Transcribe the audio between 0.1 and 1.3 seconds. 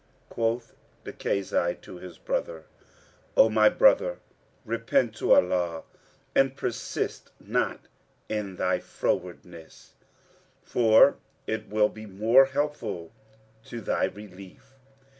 Quoth the